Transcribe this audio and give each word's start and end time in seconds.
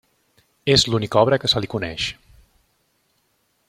És 0.75 0.85
l'única 0.93 1.19
obra 1.23 1.39
que 1.43 1.51
se 1.53 1.63
li 1.65 1.71
coneix. 1.75 2.09